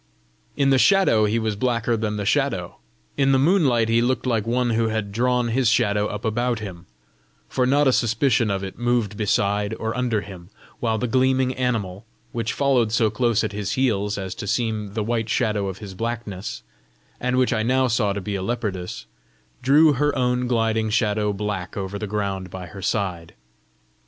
[0.57, 2.77] In the shadow he was blacker than the shadow;
[3.17, 6.87] in the moonlight he looked like one who had drawn his shadow up about him,
[7.47, 12.03] for not a suspicion of it moved beside or under him; while the gleaming animal,
[12.31, 15.93] which followed so close at his heels as to seem the white shadow of his
[15.93, 16.63] blackness,
[17.19, 19.05] and which I now saw to be a leopardess,
[19.61, 23.35] drew her own gliding shadow black over the ground by her side.